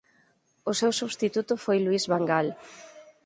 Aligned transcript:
O 0.69 0.71
seu 0.79 0.91
substituto 1.01 1.53
foi 1.63 1.77
Louis 1.79 2.03
van 2.11 2.23
Gaal. 2.29 2.47